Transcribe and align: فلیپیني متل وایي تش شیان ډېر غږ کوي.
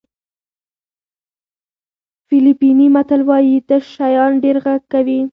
فلیپیني 2.27 2.87
متل 2.95 3.21
وایي 3.29 3.55
تش 3.67 3.83
شیان 3.95 4.31
ډېر 4.43 4.57
غږ 4.65 4.81
کوي. 4.93 5.19